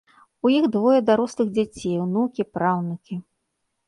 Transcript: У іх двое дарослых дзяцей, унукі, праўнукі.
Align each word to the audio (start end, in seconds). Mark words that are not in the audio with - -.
У 0.47 0.51
іх 0.53 0.63
двое 0.75 0.99
дарослых 1.09 1.51
дзяцей, 1.57 1.91
унукі, 2.05 2.47
праўнукі. 2.59 3.19